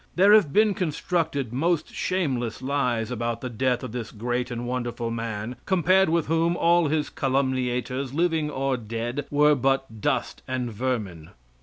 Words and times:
There 0.15 0.33
have 0.33 0.51
been 0.51 0.73
constructed 0.73 1.53
most 1.53 1.93
shameless 1.93 2.63
lies 2.63 3.11
about 3.11 3.41
the 3.41 3.51
death 3.51 3.83
of 3.83 3.91
this 3.91 4.11
great 4.11 4.49
and 4.49 4.65
wonderful 4.65 5.11
man, 5.11 5.57
compared 5.67 6.09
with 6.09 6.25
whom 6.25 6.57
all 6.57 6.87
his 6.87 7.11
calumniators, 7.11 8.11
living 8.11 8.49
or 8.49 8.77
dead, 8.77 9.27
were 9.29 9.53
but 9.53 10.01
dust 10.01 10.41
and 10.47 10.71
vermin. 10.73 11.29